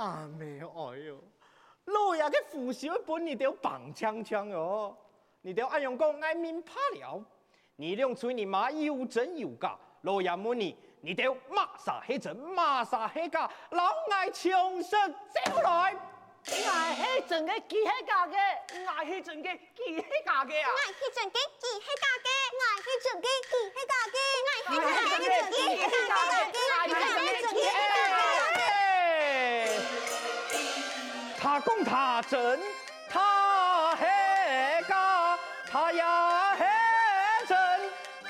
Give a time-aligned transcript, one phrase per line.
[0.00, 1.22] 啊没有，哎呦，
[1.84, 4.96] 老爷嘅胡小本你都棒枪枪哦，
[5.42, 7.22] 你都按用讲爱民怕了，
[7.76, 15.94] 你两嘴你妈又真又假，老爷问你，你都马啥黑真，马啥黑假，老爱枪声走来，
[16.48, 18.36] 爱黑真嘅，几黑假嘅，
[18.86, 24.16] 爱黑真嘅，几黑假嘅啊，爱黑真嘅，几黑假嘅，爱黑真嘅，几黑假嘅，
[24.64, 26.32] 爱黑真嘅，几黑假嘅，
[26.72, 26.94] 爱黑
[27.42, 28.19] 真嘅，几黑假嘅。
[31.50, 32.60] 他讲他真，
[33.10, 34.06] 他黑
[34.88, 35.36] 假，
[35.68, 36.64] 他呀黑
[37.44, 37.58] 真，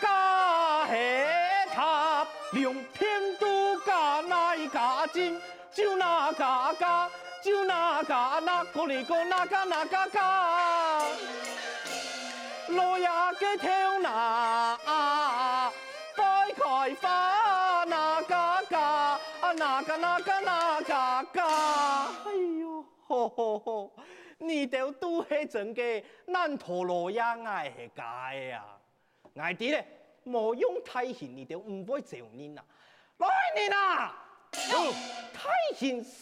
[0.01, 1.27] 假黑
[1.75, 5.39] 他，两片都假，哪一假真？
[5.71, 7.11] 就那假假，
[7.45, 11.03] 就那假那个哩个那假那假假，
[12.69, 14.79] 老爷嘅头那
[16.17, 22.60] 开开花那假假，啊那个那个那假假，哎呦！
[23.11, 23.93] 吼吼吼！
[24.39, 28.65] 你都都系真嘅，难陀罗呀，爱系假呀！
[29.35, 29.85] 爱啲咧，
[30.23, 32.65] 莫用太行，你都唔会走人啊！
[33.17, 34.15] 来人啊！
[34.53, 36.21] 太险是，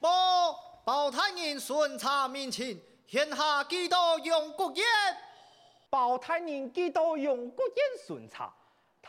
[0.00, 0.52] 报
[0.84, 4.84] 报太人巡查民情，现下几多用国宴？
[5.90, 7.76] 报太人几多用国宴
[8.06, 8.54] 巡查？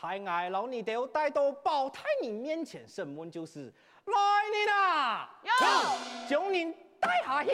[0.06, 3.72] 太爱老你都带到宝太人面前审问就是。
[4.04, 4.14] 来
[4.52, 5.30] 你啦！
[5.42, 7.50] 有，将人带下去。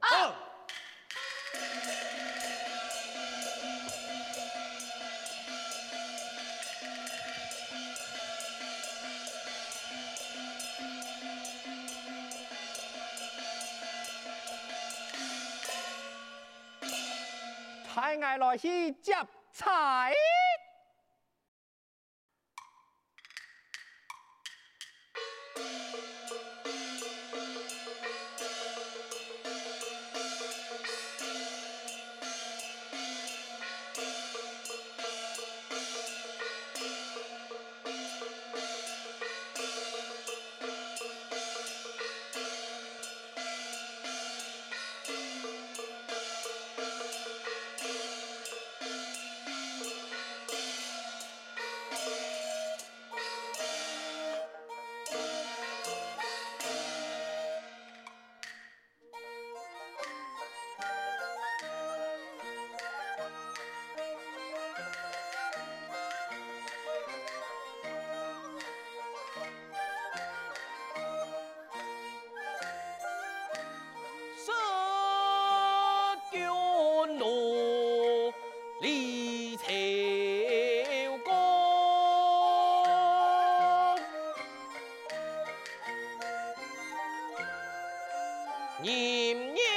[0.00, 0.34] 啊！
[17.94, 19.14] 太爱来去接
[19.52, 20.12] 菜。
[88.84, 89.73] 你。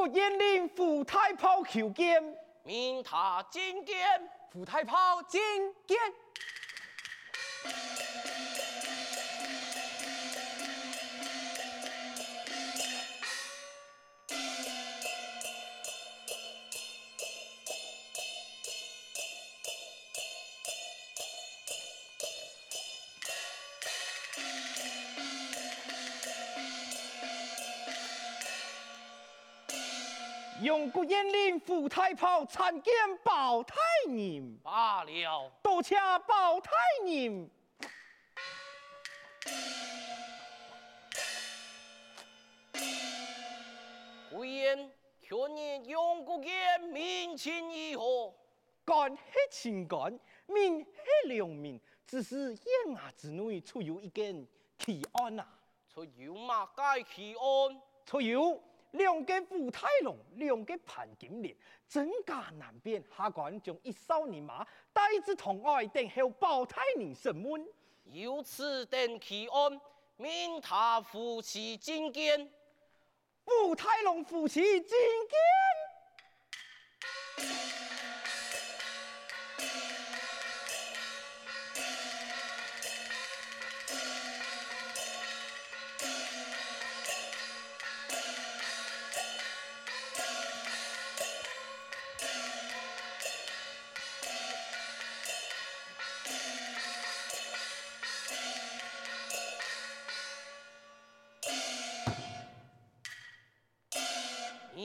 [0.00, 2.22] 国阎令胡太炮求见，
[2.62, 3.98] 命他觐见。
[4.50, 5.38] 胡太炮觐
[5.86, 5.98] 见。
[30.80, 34.58] 用国阎令胡太炮参见包太人。
[34.62, 35.94] 罢了，多谢
[36.26, 36.70] 包太
[37.04, 37.50] 人。
[44.30, 48.34] 贵言，去年用国阎民情如何？
[48.82, 55.46] 干黑情干，民黑良民，只是县衙之内出有一件奇案啊！
[55.92, 57.82] 出有嘛该奇案？
[58.06, 58.58] 出有。
[58.92, 61.56] 两个武太龙，两个潘金莲，
[61.88, 63.02] 真假难辨。
[63.16, 67.66] 下官将一少年马带至堂外，等候包太人审问。
[68.04, 69.80] 由此等奇案，
[70.16, 72.52] 命他夫妻进见。
[73.46, 74.98] 武太龙夫妻进
[77.36, 77.79] 见。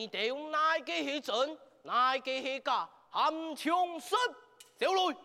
[0.06, 2.88] 你哋用哪个系真，哪个系假？
[3.10, 4.16] 含枪舌，
[4.78, 5.02] 走来。
[5.02, 5.18] 我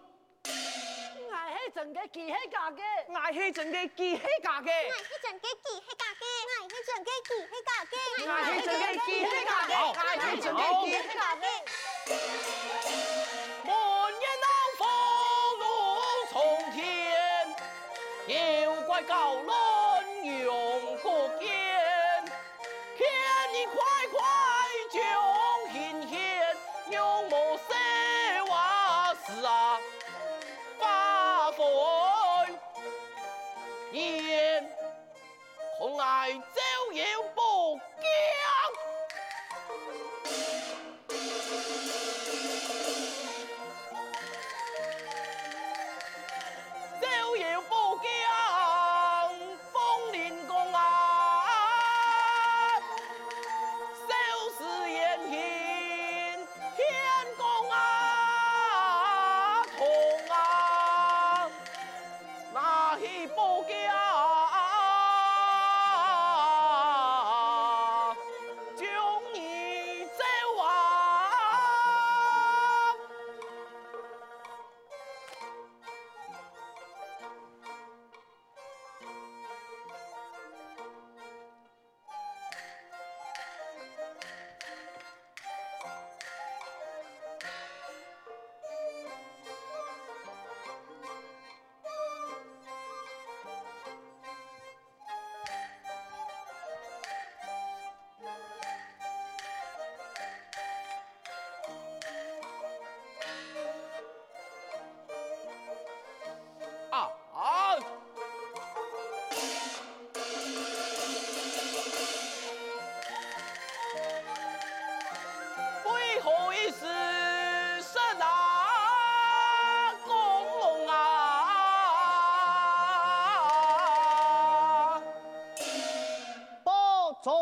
[1.52, 2.80] 系真嘅，佢系假嘅。
[3.08, 4.72] 我系真嘅，佢系假嘅。
[4.88, 6.24] 我系真嘅，佢系假嘅。
[6.56, 7.92] 我系真嘅，佢系假嘅。
[8.24, 9.70] 我系真嘅，佢系假嘅。
[9.84, 11.44] 我系真嘅，佢系假嘅。
[13.66, 13.68] 满
[14.16, 14.46] 眼怒
[14.78, 14.80] 风
[15.60, 15.62] 怒
[16.32, 16.32] 冲
[16.72, 16.80] 天，
[18.64, 18.90] 妖怪
[36.00, 37.04] 来招摇
[37.34, 38.49] 不惊。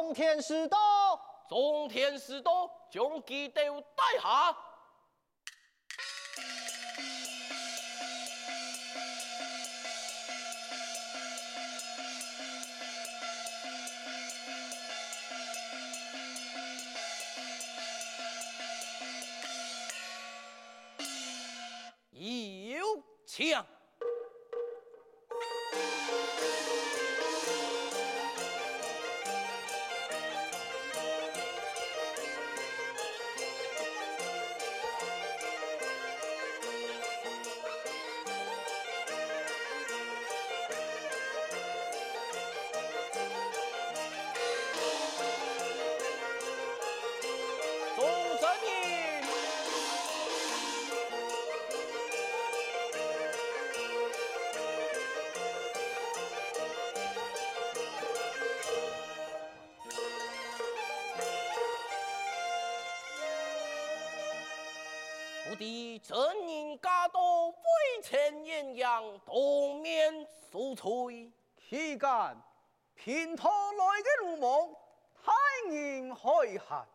[0.08, 0.78] 中天师到，
[1.50, 4.56] 中天师到，将其都带下。
[23.26, 23.77] 请。
[71.98, 72.40] 敢
[72.94, 74.70] 平头来的鲁莽，
[75.22, 75.32] 太
[75.74, 76.22] 人害
[76.66, 76.86] 害，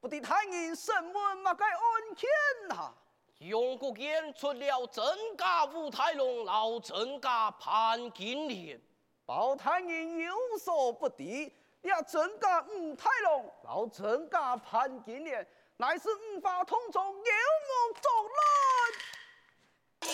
[0.00, 1.82] 不敌太人审问，莫该案
[2.16, 2.30] 件
[2.78, 2.94] 啊！
[3.40, 5.04] 永国见出了真
[5.36, 8.80] 假武太龙，老真假潘金莲，
[9.26, 11.52] 包太人有所不敌，
[11.82, 15.46] 呀真假武太龙，老真假潘金莲。
[15.76, 17.22] 乃是五法同宗，有
[17.68, 20.10] 目中人。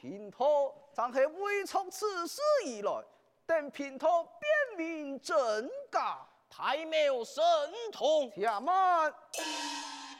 [0.00, 2.90] 平头暂系未从此事以来，
[3.46, 7.44] 等平头辨明真假，太庙神
[7.92, 8.32] 通。
[8.34, 9.12] 且慢，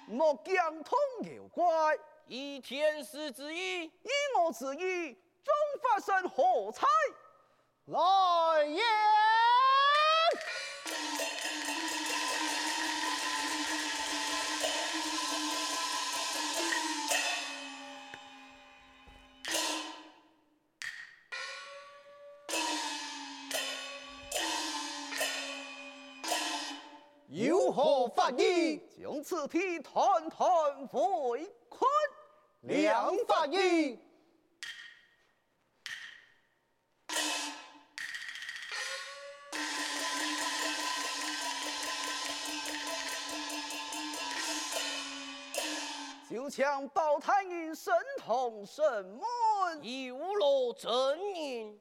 [0.06, 6.83] 莫讲通妖怪，以天师之意，以我之意，终发生火灾？
[7.87, 8.83] 来也！
[27.66, 28.80] 有何发意？
[28.96, 30.88] 将此题团团
[31.30, 31.90] 围困。
[32.61, 33.99] 梁法意。
[46.30, 48.85] 就将包太人神通审
[49.18, 51.80] 问，有劳真人。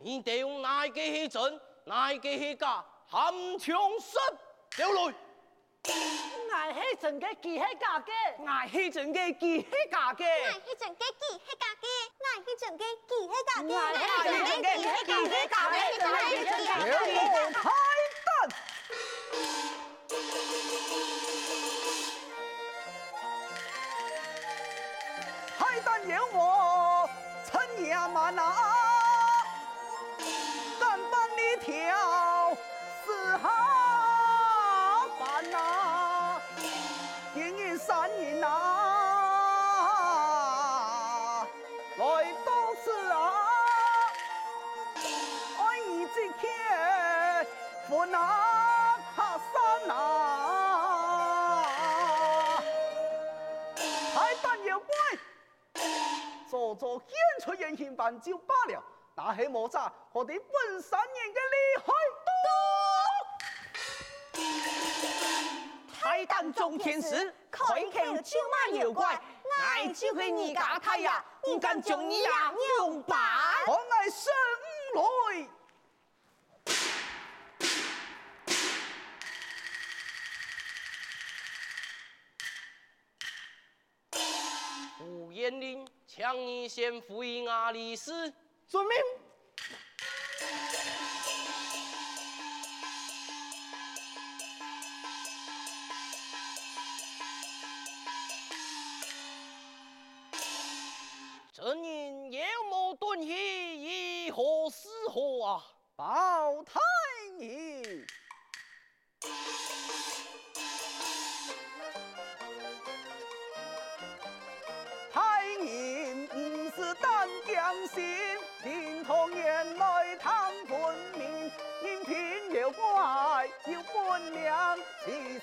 [0.00, 4.20] 你得用哪个去整，哪个去架，含枪杀
[4.76, 5.12] 掉来。
[6.52, 8.12] 俺是真的，他是假的；
[8.46, 9.34] 俺是真的，他是
[9.90, 11.86] 假的；俺是真的，他是假的；
[12.20, 13.70] 俺是真的，他是假的；
[14.38, 17.18] 俺是真的，他是假的；俺是真的，他是假
[17.50, 17.77] 的。
[56.48, 58.82] 做做演出演行办就罢了。
[59.14, 61.92] 那黑莫扎，我哋本山人嘅厉害
[62.26, 62.38] 多。
[66.00, 69.20] 太爱当中天使，开口就骂妖怪，
[69.60, 73.18] 爱就会你家太呀，不敢将你呀用板。
[73.66, 74.32] 我爱生
[74.94, 75.48] 来。
[86.32, 88.32] 龄，请你先回阿里斯。
[88.66, 88.96] 遵命。
[101.52, 105.64] 朕因有谋遁逸，以何是何啊？
[105.96, 106.78] 报太
[107.40, 107.67] 医。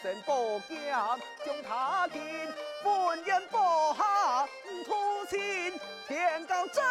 [0.02, 2.22] 神保家将他听，
[2.84, 3.60] 烽烟播
[3.96, 4.48] 下
[4.86, 5.40] 突情，
[6.08, 6.84] 天高正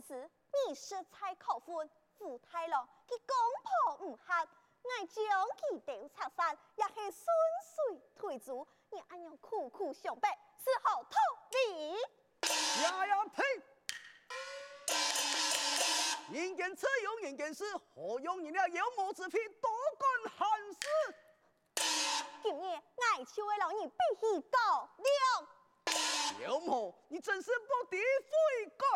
[0.00, 0.30] 总天师，
[0.68, 3.36] 你食菜口分，胡太郎佢公
[3.98, 7.26] 婆唔合，爱将佢丢拆散，也是顺
[7.74, 10.26] 水推舟，你安样苦苦相逼，
[10.58, 11.18] 是好道
[11.50, 11.94] 理？
[12.82, 13.42] 呀呀呸！
[16.32, 20.08] 人间此用人间事，何用你那妖魔之辈多管
[20.38, 21.14] 闲事？
[22.42, 28.86] 今日爱秋为老你必须高亮，妖魔，你真是不敌悔改！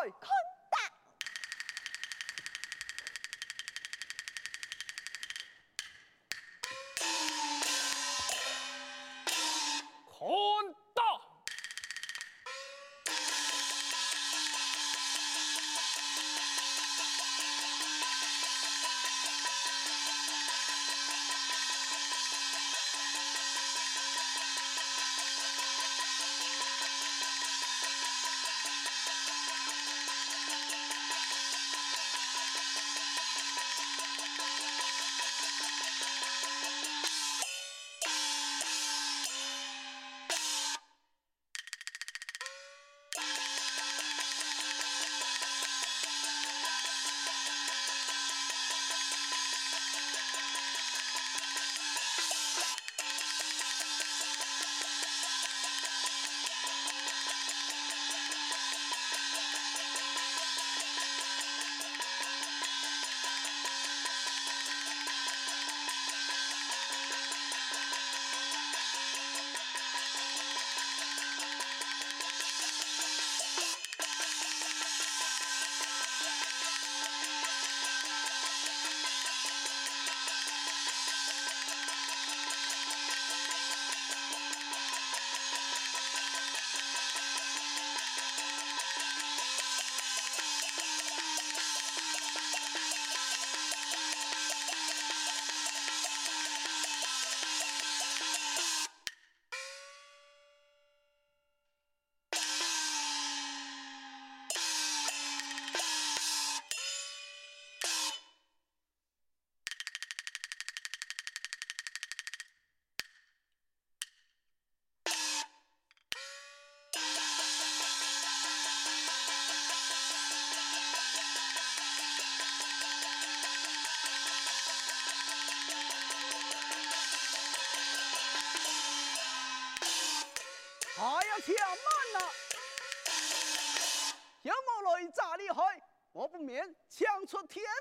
[137.35, 137.74] 我不免抢出天。